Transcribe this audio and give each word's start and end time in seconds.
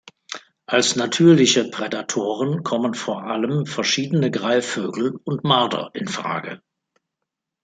Als 0.65 0.95
natürliche 0.95 1.65
Prädatoren 1.65 2.63
kommen 2.63 2.95
vor 2.95 3.21
allem 3.25 3.67
verschiedene 3.67 4.31
Greifvögel 4.31 5.19
und 5.25 5.43
Marder 5.43 5.91
in 5.93 6.07
Frage. 6.07 6.63